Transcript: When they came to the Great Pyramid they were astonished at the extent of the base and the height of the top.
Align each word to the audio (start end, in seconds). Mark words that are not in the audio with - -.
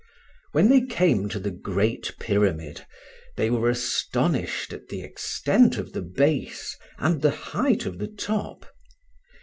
When 0.53 0.69
they 0.69 0.81
came 0.81 1.29
to 1.29 1.37
the 1.37 1.51
Great 1.51 2.15
Pyramid 2.19 2.87
they 3.35 3.51
were 3.51 3.69
astonished 3.69 4.73
at 4.73 4.87
the 4.89 5.03
extent 5.03 5.77
of 5.77 5.93
the 5.93 6.01
base 6.01 6.75
and 6.97 7.21
the 7.21 7.29
height 7.53 7.85
of 7.85 7.99
the 7.99 8.07
top. 8.07 8.65